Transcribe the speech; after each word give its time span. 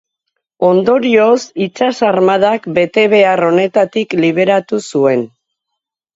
Ondorioz, 0.69 1.43
itsas-armadak 1.65 2.65
betebehar 2.79 3.45
honetatik 3.51 4.19
liberatu 4.27 4.83
zuen. 4.91 5.25